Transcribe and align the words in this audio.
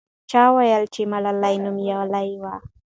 چا 0.31 0.41
وویل 0.53 0.83
چې 0.93 1.01
ملالۍ 1.11 1.55
نومیالۍ 1.65 2.29
وه. 2.41 2.55